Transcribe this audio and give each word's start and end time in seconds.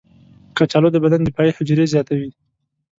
کچالو 0.57 0.89
د 0.93 0.97
بدن 1.03 1.21
دفاعي 1.27 1.51
حجرې 1.57 1.85
زیاتوي. 1.93 2.29